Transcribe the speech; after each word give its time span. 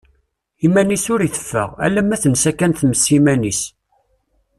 Iman-is 0.65 1.05
ur 1.13 1.21
iteffeɣ, 1.27 1.69
alamma 1.85 2.17
tensa 2.23 2.51
kan 2.53 2.73
tmes 2.73 3.05
iman-is. 3.17 3.61